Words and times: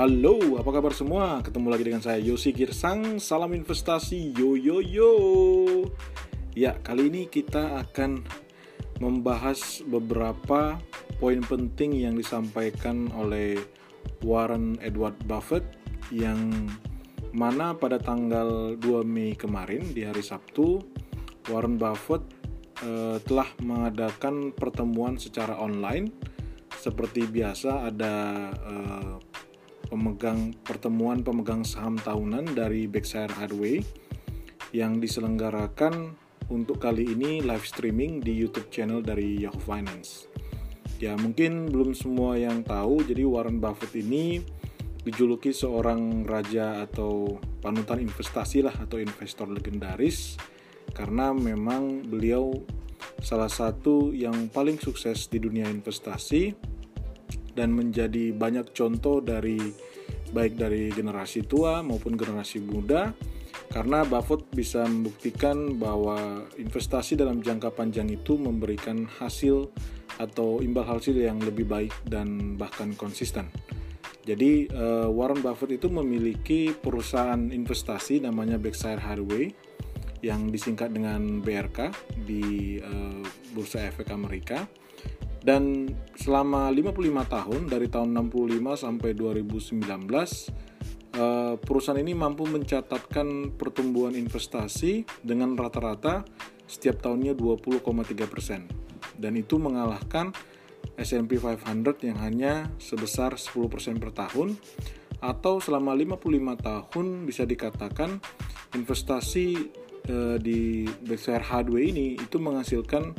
Halo, 0.00 0.56
apa 0.56 0.80
kabar 0.80 0.96
semua? 0.96 1.44
Ketemu 1.44 1.68
lagi 1.68 1.84
dengan 1.84 2.00
saya 2.00 2.16
Yosi 2.16 2.56
Girsang. 2.56 3.20
Salam 3.20 3.52
investasi, 3.52 4.32
yo 4.32 4.56
yo 4.56 4.80
yo. 4.80 5.12
Ya, 6.56 6.72
kali 6.80 7.12
ini 7.12 7.28
kita 7.28 7.76
akan 7.84 8.24
membahas 8.96 9.84
beberapa 9.84 10.80
poin 11.20 11.44
penting 11.44 12.00
yang 12.00 12.16
disampaikan 12.16 13.12
oleh 13.12 13.60
Warren 14.24 14.80
Edward 14.80 15.20
Buffett 15.28 15.68
yang 16.08 16.48
mana 17.36 17.76
pada 17.76 18.00
tanggal 18.00 18.80
2 18.80 19.04
Mei 19.04 19.36
kemarin 19.36 19.84
di 19.92 20.08
hari 20.08 20.24
Sabtu 20.24 20.80
Warren 21.52 21.76
Buffett 21.76 22.24
eh, 22.88 23.20
telah 23.20 23.52
mengadakan 23.60 24.56
pertemuan 24.56 25.20
secara 25.20 25.60
online 25.60 26.08
seperti 26.72 27.28
biasa 27.28 27.92
ada 27.92 28.14
eh, 28.48 29.29
pemegang 29.90 30.54
pertemuan 30.62 31.26
pemegang 31.26 31.66
saham 31.66 31.98
tahunan 31.98 32.54
dari 32.54 32.86
Berkshire 32.86 33.34
Hathaway 33.34 33.82
yang 34.70 35.02
diselenggarakan 35.02 36.14
untuk 36.50 36.78
kali 36.78 37.10
ini 37.10 37.42
live 37.42 37.66
streaming 37.66 38.22
di 38.22 38.30
YouTube 38.38 38.70
channel 38.70 39.02
dari 39.02 39.42
Yahoo 39.42 39.58
Finance. 39.58 40.30
Ya, 41.02 41.18
mungkin 41.18 41.70
belum 41.74 41.96
semua 41.96 42.38
yang 42.38 42.62
tahu, 42.62 43.02
jadi 43.02 43.26
Warren 43.26 43.58
Buffett 43.58 43.98
ini 43.98 44.42
dijuluki 45.00 45.50
seorang 45.50 46.28
raja 46.28 46.84
atau 46.84 47.40
panutan 47.64 48.04
investasi 48.04 48.60
lah 48.60 48.74
atau 48.76 49.00
investor 49.00 49.48
legendaris 49.48 50.36
karena 50.92 51.32
memang 51.32 52.04
beliau 52.04 52.52
salah 53.24 53.48
satu 53.48 54.12
yang 54.12 54.52
paling 54.52 54.76
sukses 54.76 55.28
di 55.32 55.40
dunia 55.40 55.68
investasi 55.72 56.52
dan 57.54 57.74
menjadi 57.74 58.32
banyak 58.34 58.72
contoh 58.74 59.18
dari 59.20 59.58
baik 60.30 60.54
dari 60.54 60.90
generasi 60.94 61.42
tua 61.46 61.82
maupun 61.82 62.14
generasi 62.14 62.62
muda 62.62 63.10
karena 63.70 64.02
Buffett 64.02 64.50
bisa 64.50 64.82
membuktikan 64.82 65.78
bahwa 65.78 66.42
investasi 66.58 67.14
dalam 67.14 67.38
jangka 67.38 67.70
panjang 67.70 68.10
itu 68.10 68.34
memberikan 68.34 69.06
hasil 69.06 69.70
atau 70.18 70.58
imbal 70.58 70.82
hasil 70.82 71.14
yang 71.14 71.38
lebih 71.38 71.70
baik 71.70 71.94
dan 72.02 72.58
bahkan 72.58 72.92
konsisten. 72.98 73.46
Jadi 74.26 74.68
uh, 74.74 75.08
Warren 75.08 75.40
Buffett 75.40 75.80
itu 75.80 75.86
memiliki 75.86 76.74
perusahaan 76.74 77.40
investasi 77.40 78.20
namanya 78.20 78.58
Berkshire 78.58 79.00
Hathaway 79.00 79.54
yang 80.20 80.52
disingkat 80.52 80.92
dengan 80.92 81.40
BRK 81.40 81.94
di 82.28 82.76
uh, 82.82 83.24
Bursa 83.56 83.88
Efek 83.88 84.12
Amerika 84.12 84.68
dan 85.40 85.88
selama 86.16 86.68
55 86.68 87.00
tahun 87.32 87.60
dari 87.68 87.88
tahun 87.88 88.12
65 88.12 88.84
sampai 88.84 89.10
2019 89.16 89.80
eh, 91.16 91.54
perusahaan 91.56 92.00
ini 92.00 92.12
mampu 92.12 92.44
mencatatkan 92.44 93.56
pertumbuhan 93.56 94.12
investasi 94.12 95.08
dengan 95.24 95.56
rata-rata 95.56 96.24
setiap 96.68 97.02
tahunnya 97.02 97.34
20,3 97.34 98.30
persen. 98.30 98.70
Dan 99.16 99.34
itu 99.36 99.58
mengalahkan 99.58 100.30
S&P 100.96 101.40
500 101.40 102.06
yang 102.06 102.18
hanya 102.20 102.52
sebesar 102.76 103.36
10 103.36 103.72
persen 103.72 103.96
per 103.96 104.12
tahun 104.12 104.56
atau 105.20 105.60
selama 105.60 105.92
55 105.92 106.64
tahun 106.64 107.06
bisa 107.28 107.44
dikatakan 107.44 108.20
investasi 108.76 109.46
eh, 110.08 110.36
di 110.40 110.84
Berkshire 110.84 111.44
Hathaway 111.44 111.92
ini 111.92 112.06
itu 112.16 112.36
menghasilkan 112.40 113.12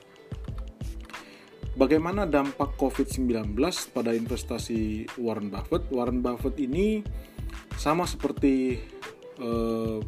bagaimana 1.78 2.28
dampak 2.28 2.76
COVID-19 2.76 3.56
pada 3.94 4.12
investasi 4.12 5.09
Warren 5.16 5.48
Buffett? 5.48 5.88
Warren 5.88 6.20
Buffett 6.20 6.60
ini 6.60 7.00
sama 7.81 8.04
seperti 8.04 8.76
eh, 9.41 9.99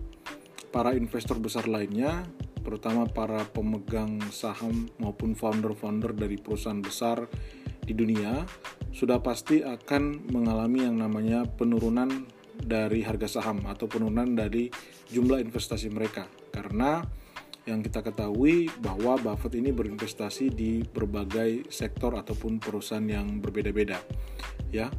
para 0.75 0.91
investor 0.93 1.39
besar 1.39 1.71
lainnya, 1.71 2.27
terutama 2.67 3.07
para 3.07 3.47
pemegang 3.47 4.19
saham 4.35 4.91
maupun 4.99 5.39
founder-founder 5.39 6.17
dari 6.19 6.35
perusahaan 6.35 6.83
besar 6.83 7.31
di 7.85 7.93
dunia, 7.93 8.43
sudah 8.91 9.21
pasti 9.21 9.61
akan 9.61 10.33
mengalami 10.33 10.89
yang 10.89 10.97
namanya 10.99 11.45
penurunan 11.45 12.27
dari 12.55 13.05
harga 13.05 13.39
saham 13.41 13.67
atau 13.69 13.91
penurunan 13.91 14.33
dari 14.33 14.73
jumlah 15.11 15.43
investasi 15.43 15.93
mereka. 15.93 16.25
Karena 16.55 17.05
yang 17.65 17.81
kita 17.81 18.05
ketahui 18.05 18.69
bahwa 18.81 19.17
Buffett 19.17 19.57
ini 19.57 19.73
berinvestasi 19.73 20.53
di 20.53 20.85
berbagai 20.85 21.73
sektor 21.73 22.13
ataupun 22.13 22.61
perusahaan 22.61 23.05
yang 23.05 23.41
berbeda-beda 23.41 24.01
ya. 24.69 24.93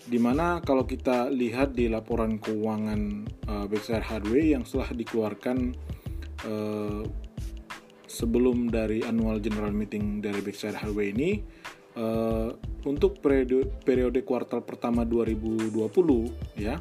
Di 0.00 0.16
mana 0.16 0.60
kalau 0.64 0.88
kita 0.88 1.28
lihat 1.28 1.76
di 1.76 1.86
laporan 1.86 2.40
keuangan 2.40 3.00
uh, 3.46 3.64
Berkshire 3.68 4.04
Hathaway 4.04 4.56
yang 4.56 4.64
setelah 4.64 4.90
dikeluarkan 4.96 5.76
uh, 6.44 7.04
sebelum 8.10 8.68
dari 8.68 9.06
annual 9.06 9.38
general 9.38 9.70
meeting 9.70 10.18
dari 10.18 10.40
Berkshire 10.42 10.76
Hathaway 10.76 11.14
ini 11.14 11.40
uh, 11.96 12.54
untuk 12.86 13.18
periode 13.18 13.70
periode 13.82 14.20
kuartal 14.22 14.62
pertama 14.62 15.02
2020 15.06 15.72
ya 16.58 16.78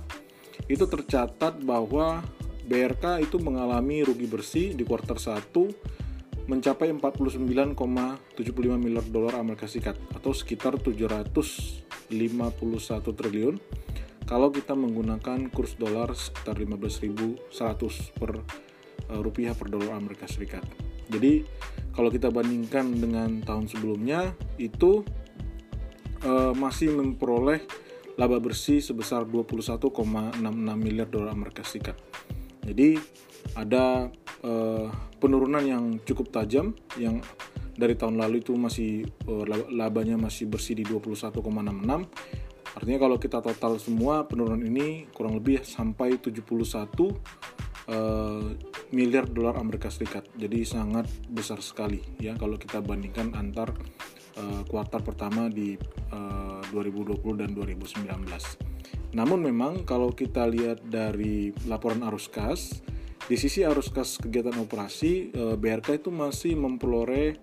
itu 0.67 0.85
tercatat 0.85 1.63
bahwa 1.63 2.21
BRK 2.69 3.25
itu 3.25 3.41
mengalami 3.41 4.05
rugi 4.05 4.27
bersih 4.29 4.77
di 4.77 4.85
kuartal 4.85 5.17
1 5.17 5.49
mencapai 6.49 6.89
49,75 6.93 7.77
miliar 8.77 9.05
dolar 9.05 9.37
Amerika 9.37 9.69
Serikat 9.69 9.97
atau 10.17 10.33
sekitar 10.33 10.81
751 10.81 11.85
triliun 13.05 13.55
kalau 14.29 14.53
kita 14.53 14.77
menggunakan 14.77 15.49
kurs 15.49 15.77
dolar 15.77 16.13
sekitar 16.13 16.61
15.100 16.61 17.49
per 18.13 18.31
uh, 18.37 19.21
rupiah 19.21 19.57
per 19.57 19.73
dolar 19.73 19.97
Amerika 19.97 20.29
Serikat. 20.29 20.61
Jadi 21.09 21.41
kalau 21.99 22.15
kita 22.15 22.31
bandingkan 22.31 22.95
dengan 22.95 23.43
tahun 23.43 23.67
sebelumnya 23.67 24.31
itu 24.55 25.03
uh, 26.23 26.55
masih 26.55 26.95
memperoleh 26.95 27.59
laba 28.15 28.39
bersih 28.39 28.79
sebesar 28.79 29.27
21,66 29.27 30.39
miliar 30.79 31.11
dolar 31.11 31.35
Amerika 31.35 31.59
Serikat. 31.67 31.99
Jadi 32.63 32.95
ada 33.51 34.07
uh, 34.47 34.87
penurunan 35.19 35.59
yang 35.59 35.99
cukup 36.07 36.31
tajam 36.31 36.71
yang 36.95 37.19
dari 37.75 37.99
tahun 37.99 38.15
lalu 38.15 38.47
itu 38.47 38.55
masih 38.55 39.03
uh, 39.27 39.43
labanya 39.67 40.15
masih 40.15 40.47
bersih 40.47 40.79
di 40.79 40.87
21,66. 40.87 41.35
Artinya 42.79 42.99
kalau 43.03 43.19
kita 43.19 43.43
total 43.43 43.75
semua 43.75 44.23
penurunan 44.23 44.63
ini 44.63 45.03
kurang 45.11 45.35
lebih 45.35 45.67
sampai 45.67 46.15
71 46.15 46.95
uh, 47.89 48.53
miliar 48.93 49.25
dolar 49.25 49.57
Amerika 49.57 49.89
Serikat. 49.89 50.29
Jadi 50.37 50.65
sangat 50.65 51.09
besar 51.29 51.61
sekali 51.61 52.01
ya 52.21 52.37
kalau 52.37 52.57
kita 52.57 52.81
bandingkan 52.81 53.33
antar 53.33 53.73
uh, 54.39 54.63
pertama 55.03 55.51
di 55.51 55.75
uh, 56.13 56.61
eh, 56.63 56.73
2020 56.73 57.41
dan 57.41 57.49
2019. 57.53 58.07
Namun 59.17 59.39
memang 59.41 59.83
kalau 59.83 60.13
kita 60.13 60.45
lihat 60.45 60.85
dari 60.85 61.49
laporan 61.65 62.05
arus 62.05 62.29
kas, 62.29 62.81
di 63.25 63.35
sisi 63.37 63.65
arus 63.65 63.89
kas 63.89 64.17
kegiatan 64.21 64.55
operasi, 64.61 65.33
uh, 65.33 65.53
eh, 65.53 65.55
BRK 65.57 66.05
itu 66.05 66.09
masih 66.13 66.53
memperoleh 66.55 67.35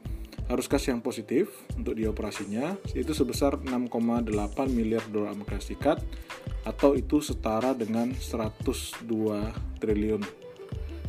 arus 0.47 0.70
kas 0.70 0.87
yang 0.87 1.03
positif 1.03 1.50
untuk 1.75 1.99
di 1.99 2.06
operasinya 2.06 2.79
itu 2.94 3.11
sebesar 3.11 3.59
6,8 3.67 4.31
miliar 4.70 5.03
dolar 5.11 5.35
Amerika 5.35 5.59
Serikat 5.59 5.99
atau 6.62 6.94
itu 6.94 7.19
setara 7.19 7.75
dengan 7.75 8.15
102 8.15 9.11
triliun 9.82 10.45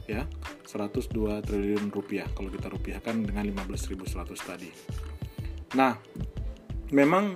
ya 0.08 0.24
102 0.66 1.44
triliun 1.44 1.92
rupiah. 1.92 2.26
Kalau 2.32 2.48
kita 2.48 2.72
rupiahkan 2.72 3.16
dengan 3.28 3.44
15.100 3.44 4.08
tadi. 4.40 4.72
Nah, 5.76 6.00
memang 6.96 7.36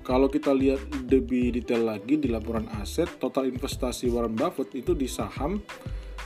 kalau 0.00 0.32
kita 0.32 0.54
lihat 0.56 0.80
lebih 1.12 1.52
detail 1.60 1.84
lagi 1.84 2.16
di 2.16 2.32
laporan 2.32 2.66
aset, 2.80 3.20
total 3.20 3.50
investasi 3.50 4.08
Warren 4.08 4.32
Buffett 4.32 4.72
itu 4.72 4.96
di 4.96 5.10
saham 5.10 5.60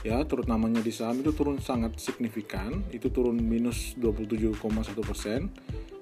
ya 0.01 0.17
terutamanya 0.25 0.81
di 0.81 0.89
saham 0.89 1.21
itu 1.21 1.35
turun 1.35 1.59
sangat 1.59 1.99
signifikan. 1.99 2.87
Itu 2.93 3.11
turun 3.11 3.41
minus 3.41 3.97
27,1 3.99 4.57
persen. 5.03 5.51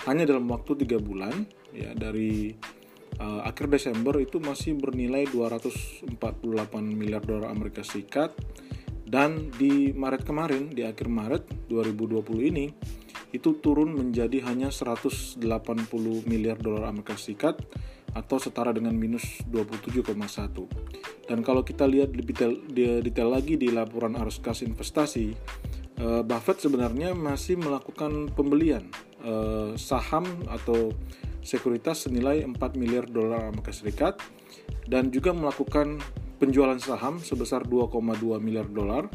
Hanya 0.08 0.30
dalam 0.30 0.48
waktu 0.48 0.80
tiga 0.86 1.00
bulan 1.02 1.48
ya 1.76 1.92
dari 1.96 2.56
uh, 3.20 3.42
akhir 3.48 3.68
Desember 3.72 4.16
itu 4.20 4.40
masih 4.40 4.80
bernilai 4.80 5.28
248 5.28 6.10
miliar 6.84 7.24
dolar 7.24 7.52
Amerika 7.52 7.84
Serikat 7.84 8.36
dan 9.10 9.50
di 9.58 9.90
Maret 9.90 10.22
kemarin 10.22 10.70
di 10.70 10.86
akhir 10.86 11.10
Maret 11.10 11.66
2020 11.66 12.52
ini 12.54 12.70
itu 13.34 13.58
turun 13.58 13.98
menjadi 13.98 14.46
hanya 14.46 14.70
180 14.70 15.42
miliar 16.30 16.58
dolar 16.62 16.90
Amerika 16.90 17.18
Serikat 17.18 17.58
atau 18.14 18.42
setara 18.42 18.74
dengan 18.74 18.94
minus 18.94 19.42
27,1. 19.50 20.10
Dan 21.30 21.46
kalau 21.46 21.62
kita 21.62 21.86
lihat 21.86 22.14
lebih 22.14 22.34
detail, 22.34 22.54
detail 23.06 23.30
lagi 23.30 23.54
di 23.54 23.70
laporan 23.70 24.18
arus 24.18 24.42
kas 24.42 24.66
investasi, 24.66 25.30
eh, 26.02 26.22
Buffett 26.26 26.58
sebenarnya 26.62 27.14
masih 27.14 27.62
melakukan 27.62 28.34
pembelian 28.34 28.90
eh, 29.20 29.78
saham 29.78 30.26
atau 30.50 30.96
sekuritas 31.46 32.10
senilai 32.10 32.42
4 32.46 32.56
miliar 32.80 33.06
dolar 33.06 33.54
Amerika 33.54 33.70
Serikat 33.70 34.18
dan 34.90 35.14
juga 35.14 35.36
melakukan 35.36 36.02
penjualan 36.40 36.80
saham 36.80 37.20
sebesar 37.20 37.68
2,2 37.68 38.40
miliar 38.40 38.66
dolar 38.66 39.12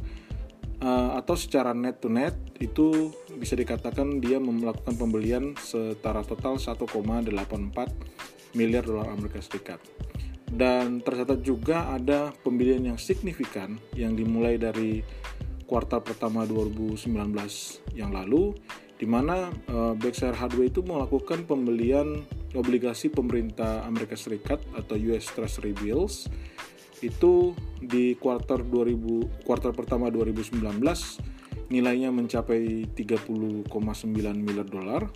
eh, 0.79 1.11
atau 1.17 1.35
secara 1.35 1.73
net 1.73 1.99
to 2.05 2.13
net 2.13 2.37
itu 2.61 3.11
bisa 3.35 3.57
dikatakan 3.57 4.21
dia 4.21 4.37
melakukan 4.39 4.95
pembelian 4.95 5.57
setara 5.59 6.23
total 6.23 6.61
1,84 6.61 7.33
miliar 8.55 8.87
dolar 8.87 9.11
Amerika 9.11 9.43
Serikat. 9.43 9.83
Dan 10.55 11.03
tercatat 11.03 11.43
juga 11.43 11.91
ada 11.91 12.31
pembelian 12.47 12.95
yang 12.95 12.99
signifikan 13.01 13.75
yang 13.99 14.15
dimulai 14.15 14.55
dari 14.55 15.03
kuartal 15.67 16.05
pertama 16.07 16.47
2019 16.47 17.11
yang 17.99 18.15
lalu 18.15 18.55
di 18.95 19.11
mana 19.11 19.51
uh, 19.67 19.99
Berkshire 19.99 20.39
Hathaway 20.39 20.71
itu 20.71 20.87
melakukan 20.87 21.43
pembelian 21.51 22.23
obligasi 22.55 23.11
pemerintah 23.11 23.83
Amerika 23.83 24.15
Serikat 24.15 24.63
atau 24.79 24.95
US 24.95 25.27
Treasury 25.35 25.75
Bills 25.75 26.31
itu 27.03 27.57
di 27.81 28.15
kuartal 28.15 28.63
2000 28.63 29.43
kuartal 29.43 29.73
pertama 29.75 30.13
2019 30.13 30.63
nilainya 31.73 32.13
mencapai 32.13 32.87
30,9 32.93 33.67
miliar 34.37 34.69
dolar 34.69 35.09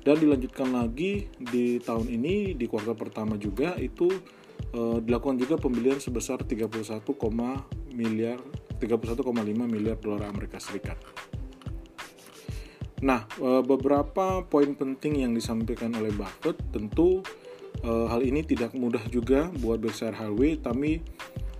dan 0.00 0.16
dilanjutkan 0.16 0.72
lagi 0.72 1.28
di 1.36 1.76
tahun 1.78 2.08
ini 2.08 2.56
di 2.56 2.64
kuartal 2.64 2.96
pertama 2.96 3.36
juga 3.36 3.76
itu 3.76 4.08
uh, 4.72 4.98
dilakukan 5.02 5.36
juga 5.36 5.60
pembelian 5.60 6.00
sebesar 6.00 6.40
31, 6.40 7.04
miliar 7.92 8.40
31,5 8.80 9.20
miliar 9.68 9.96
dolar 10.00 10.24
Amerika 10.24 10.56
Serikat. 10.56 10.96
Nah, 13.00 13.24
uh, 13.40 13.64
beberapa 13.64 14.44
poin 14.44 14.76
penting 14.76 15.24
yang 15.24 15.32
disampaikan 15.32 15.92
oleh 15.96 16.12
Buffett 16.12 16.56
tentu 16.72 17.24
uh, 17.84 18.06
hal 18.08 18.20
ini 18.20 18.44
tidak 18.44 18.76
mudah 18.76 19.00
juga 19.08 19.48
buat 19.60 19.80
Berkshire 19.80 20.16
Hathaway, 20.16 20.60
tapi 20.60 21.00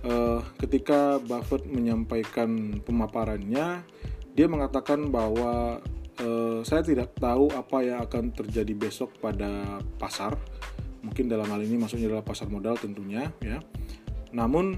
uh, 0.05 0.39
ketika 0.61 1.21
Buffett 1.21 1.65
menyampaikan 1.69 2.81
pemaparannya, 2.81 3.85
dia 4.31 4.47
mengatakan 4.47 5.11
bahwa 5.11 5.83
uh, 6.21 6.59
saya 6.63 6.81
tidak 6.85 7.13
tahu 7.17 7.51
apa 7.51 7.77
yang 7.83 7.99
akan 8.05 8.31
terjadi 8.33 8.73
besok 8.73 9.17
pada 9.19 9.81
pasar. 9.99 10.37
Mungkin 11.01 11.25
dalam 11.27 11.49
hal 11.49 11.65
ini 11.65 11.81
maksudnya 11.81 12.13
adalah 12.13 12.25
pasar 12.25 12.45
modal 12.47 12.77
tentunya 12.77 13.33
ya. 13.41 13.57
Namun 14.31 14.77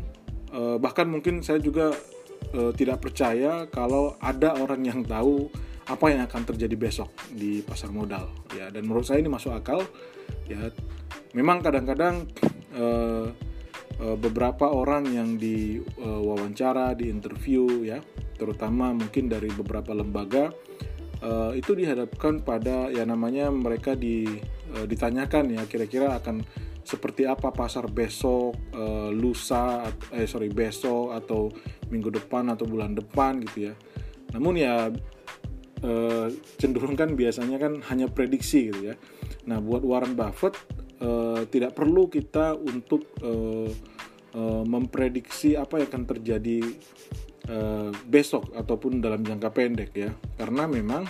uh, 0.56 0.80
bahkan 0.80 1.06
mungkin 1.06 1.44
saya 1.44 1.60
juga 1.60 1.92
uh, 2.56 2.72
tidak 2.72 3.04
percaya 3.04 3.68
kalau 3.68 4.16
ada 4.24 4.56
orang 4.56 4.88
yang 4.88 5.04
tahu 5.04 5.52
apa 5.84 6.06
yang 6.16 6.24
akan 6.24 6.48
terjadi 6.48 6.80
besok 6.80 7.12
di 7.28 7.60
pasar 7.60 7.92
modal 7.92 8.32
ya 8.56 8.72
dan 8.72 8.88
menurut 8.88 9.04
saya 9.04 9.20
ini 9.20 9.28
masuk 9.28 9.52
akal 9.52 9.84
ya 10.48 10.72
memang 11.36 11.60
kadang-kadang 11.60 12.24
beberapa 14.04 14.68
orang 14.68 15.08
yang 15.16 15.40
diwawancara 15.40 16.92
di 16.92 17.08
interview 17.08 17.88
ya 17.88 18.04
terutama 18.36 18.92
mungkin 18.92 19.32
dari 19.32 19.48
beberapa 19.48 19.96
lembaga 19.96 20.52
uh, 21.24 21.56
itu 21.56 21.72
dihadapkan 21.72 22.44
pada 22.44 22.92
ya 22.92 23.08
namanya 23.08 23.48
mereka 23.48 23.96
di 23.96 24.28
ditanyakan 24.74 25.56
ya 25.56 25.64
kira-kira 25.70 26.18
akan 26.18 26.44
seperti 26.84 27.24
apa 27.24 27.54
pasar 27.54 27.88
besok, 27.88 28.58
lusa, 29.14 29.88
eh 30.12 30.28
sorry 30.28 30.52
besok 30.52 31.16
atau 31.16 31.48
minggu 31.88 32.12
depan 32.12 32.52
atau 32.52 32.68
bulan 32.68 32.92
depan 32.92 33.40
gitu 33.46 33.72
ya. 33.72 33.74
Namun 34.36 34.54
ya 34.58 34.90
cenderung 36.58 36.98
kan 36.98 37.14
biasanya 37.14 37.62
kan 37.62 37.80
hanya 37.88 38.10
prediksi 38.10 38.74
gitu 38.74 38.92
ya. 38.92 38.96
Nah 39.46 39.62
buat 39.62 39.86
Warren 39.86 40.18
Buffett 40.18 40.58
tidak 41.54 41.78
perlu 41.78 42.10
kita 42.10 42.58
untuk 42.58 43.14
uh, 44.36 44.64
memprediksi 44.66 45.56
apa 45.58 45.82
yang 45.82 45.88
akan 45.90 46.06
terjadi 46.10 46.60
uh, 47.50 47.90
besok 48.06 48.54
ataupun 48.54 49.00
dalam 49.00 49.24
jangka 49.26 49.50
pendek 49.54 49.92
ya. 49.96 50.12
Karena 50.38 50.70
memang 50.70 51.06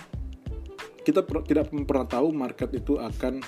kita 1.04 1.20
per, 1.24 1.44
tidak 1.44 1.68
pernah 1.72 2.08
tahu 2.08 2.32
market 2.32 2.72
itu 2.72 2.96
akan 2.96 3.44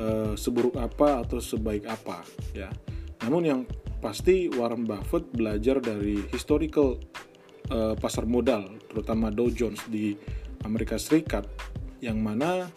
uh, 0.00 0.32
seburuk 0.36 0.80
apa 0.80 1.24
atau 1.24 1.40
sebaik 1.40 1.84
apa 1.84 2.24
ya. 2.56 2.72
Namun 3.24 3.42
yang 3.44 3.60
pasti 3.98 4.46
Warren 4.48 4.86
Buffett 4.86 5.26
belajar 5.34 5.82
dari 5.82 6.22
historical 6.30 6.96
uh, 7.74 7.98
pasar 7.98 8.24
modal 8.24 8.78
terutama 8.88 9.28
Dow 9.28 9.50
Jones 9.50 9.82
di 9.90 10.14
Amerika 10.62 10.96
Serikat 10.96 11.44
yang 11.98 12.22
mana 12.22 12.70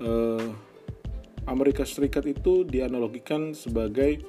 uh, 0.00 0.48
Amerika 1.44 1.84
Serikat 1.84 2.24
itu 2.24 2.64
dianalogikan 2.64 3.52
sebagai 3.52 4.24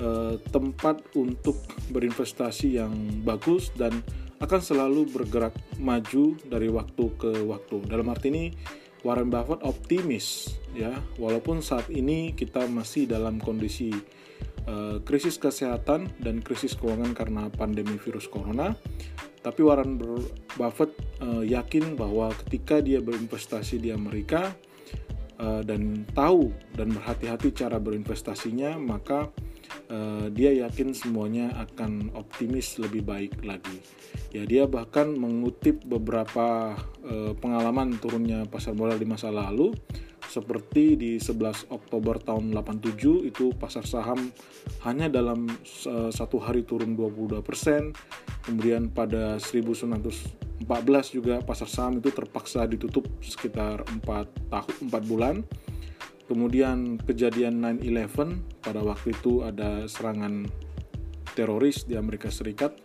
uh, 0.00 0.34
tempat 0.50 1.02
untuk 1.18 1.58
berinvestasi 1.90 2.80
yang 2.80 2.92
bagus 3.22 3.70
dan 3.74 4.02
akan 4.38 4.60
selalu 4.62 5.10
bergerak 5.10 5.54
maju 5.82 6.38
dari 6.46 6.70
waktu 6.70 7.04
ke 7.18 7.30
waktu. 7.42 7.82
Dalam 7.90 8.06
arti 8.10 8.30
ini 8.30 8.44
Warren 9.02 9.30
Buffett 9.30 9.62
optimis 9.62 10.58
ya, 10.74 10.94
walaupun 11.18 11.62
saat 11.62 11.90
ini 11.90 12.34
kita 12.34 12.66
masih 12.70 13.10
dalam 13.10 13.42
kondisi 13.42 13.90
uh, 14.66 15.02
krisis 15.02 15.38
kesehatan 15.38 16.10
dan 16.22 16.42
krisis 16.42 16.78
keuangan 16.78 17.14
karena 17.14 17.50
pandemi 17.50 17.98
virus 17.98 18.30
corona, 18.30 18.74
tapi 19.42 19.62
Warren 19.62 19.98
Buffett 20.54 20.94
uh, 21.22 21.42
yakin 21.42 21.94
bahwa 21.94 22.30
ketika 22.46 22.82
dia 22.82 22.98
berinvestasi 22.98 23.78
di 23.78 23.94
Amerika 23.94 24.54
uh, 25.38 25.62
dan 25.62 26.06
tahu 26.14 26.50
dan 26.74 26.90
berhati-hati 26.94 27.54
cara 27.54 27.78
berinvestasinya, 27.78 28.78
maka 28.78 29.30
uh, 29.90 30.26
dia 30.32 30.52
yakin 30.54 30.92
semuanya 30.92 31.52
akan 31.68 32.12
optimis 32.14 32.80
lebih 32.80 33.04
baik 33.04 33.42
lagi. 33.44 33.80
Ya 34.32 34.44
dia 34.44 34.64
bahkan 34.68 35.12
mengutip 35.16 35.84
beberapa 35.84 36.76
uh, 37.04 37.32
pengalaman 37.36 37.96
turunnya 38.00 38.44
pasar 38.48 38.76
modal 38.76 39.00
di 39.00 39.08
masa 39.08 39.32
lalu 39.32 39.72
seperti 40.28 41.00
di 41.00 41.12
11 41.16 41.72
Oktober 41.72 42.20
tahun 42.20 42.52
87 42.52 43.32
itu 43.32 43.56
pasar 43.56 43.88
saham 43.88 44.28
hanya 44.84 45.08
dalam 45.08 45.48
uh, 45.88 46.12
satu 46.12 46.36
hari 46.38 46.68
turun 46.68 46.92
22%. 46.94 47.40
Kemudian 48.44 48.92
pada 48.92 49.40
1914 49.40 50.68
juga 51.16 51.40
pasar 51.40 51.68
saham 51.68 52.04
itu 52.04 52.12
terpaksa 52.12 52.68
ditutup 52.68 53.08
sekitar 53.24 53.82
4 53.88 54.52
tahun 54.52 54.74
4 54.92 55.10
bulan 55.10 55.36
Kemudian 56.28 57.00
kejadian 57.00 57.64
9/11 57.80 58.60
pada 58.60 58.84
waktu 58.84 59.16
itu 59.16 59.40
ada 59.40 59.88
serangan 59.88 60.44
teroris 61.32 61.88
di 61.88 61.96
Amerika 61.96 62.28
Serikat. 62.28 62.76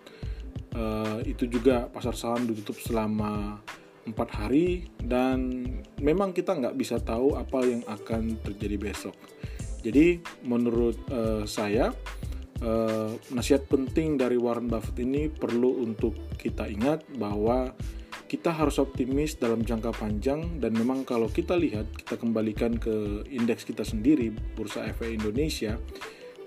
Uh, 0.74 1.22
itu 1.28 1.46
juga 1.46 1.86
pasar 1.86 2.18
saham 2.18 2.50
ditutup 2.50 2.80
selama 2.82 3.62
empat 4.10 4.30
hari 4.36 4.90
dan 5.00 5.70
memang 6.02 6.34
kita 6.34 6.58
nggak 6.58 6.76
bisa 6.76 6.98
tahu 6.98 7.38
apa 7.38 7.62
yang 7.62 7.84
akan 7.86 8.42
terjadi 8.42 8.76
besok. 8.80 9.16
Jadi 9.84 10.24
menurut 10.48 10.96
uh, 11.12 11.44
saya 11.44 11.92
uh, 12.64 13.12
nasihat 13.36 13.68
penting 13.68 14.16
dari 14.16 14.40
Warren 14.40 14.72
Buffett 14.72 14.98
ini 15.04 15.28
perlu 15.28 15.84
untuk 15.84 16.16
kita 16.40 16.68
ingat 16.72 17.04
bahwa 17.20 17.76
kita 18.34 18.50
harus 18.50 18.82
optimis 18.82 19.38
dalam 19.38 19.62
jangka 19.62 19.94
panjang 19.94 20.58
dan 20.58 20.74
memang 20.74 21.06
kalau 21.06 21.30
kita 21.30 21.54
lihat 21.54 21.86
kita 21.94 22.18
kembalikan 22.18 22.82
ke 22.82 23.22
indeks 23.30 23.62
kita 23.62 23.86
sendiri 23.86 24.34
Bursa 24.58 24.90
Efek 24.90 25.22
Indonesia 25.22 25.78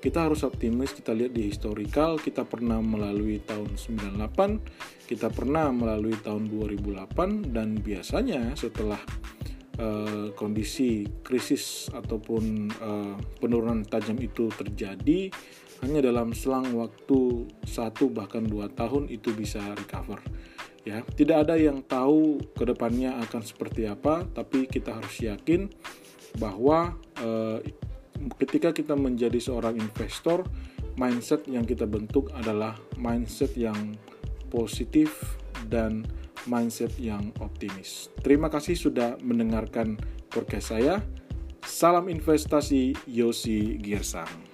kita 0.03 0.27
harus 0.27 0.43
optimis 0.43 0.91
kita 0.91 1.15
lihat 1.15 1.31
di 1.31 1.47
historical 1.47 2.19
kita 2.19 2.43
pernah 2.43 2.83
melalui 2.83 3.39
tahun 3.39 3.79
98 3.79 5.07
kita 5.07 5.31
pernah 5.31 5.71
melalui 5.71 6.19
tahun 6.27 6.51
2008 6.51 7.55
dan 7.55 7.79
biasanya 7.79 8.59
setelah 8.59 8.99
uh, 9.79 10.35
kondisi 10.35 11.07
krisis 11.23 11.87
ataupun 11.95 12.67
uh, 12.83 13.15
penurunan 13.39 13.87
tajam 13.87 14.19
itu 14.19 14.51
terjadi 14.59 15.31
hanya 15.87 16.03
dalam 16.03 16.35
selang 16.35 16.67
waktu 16.75 17.47
satu 17.63 18.11
bahkan 18.11 18.43
dua 18.43 18.67
tahun 18.75 19.07
itu 19.07 19.31
bisa 19.39 19.63
recover 19.79 20.19
ya 20.87 21.03
tidak 21.19 21.45
ada 21.45 21.59
yang 21.59 21.83
tahu 21.83 22.39
ke 22.55 22.63
depannya 22.63 23.19
akan 23.27 23.43
seperti 23.43 23.91
apa 23.91 24.23
tapi 24.31 24.71
kita 24.71 24.95
harus 24.95 25.19
yakin 25.19 25.67
bahwa 26.39 26.95
eh, 27.19 27.59
ketika 28.39 28.71
kita 28.71 28.95
menjadi 28.95 29.37
seorang 29.43 29.77
investor 29.83 30.47
mindset 30.95 31.45
yang 31.51 31.67
kita 31.67 31.85
bentuk 31.85 32.31
adalah 32.39 32.79
mindset 32.97 33.53
yang 33.59 33.99
positif 34.49 35.37
dan 35.69 36.07
mindset 36.47 36.95
yang 36.97 37.35
optimis. 37.43 38.09
Terima 38.23 38.49
kasih 38.49 38.79
sudah 38.79 39.19
mendengarkan 39.21 39.99
podcast 40.31 40.73
saya. 40.73 41.03
Salam 41.67 42.07
investasi 42.07 42.95
Yosi 43.11 43.83
Girsang. 43.83 44.46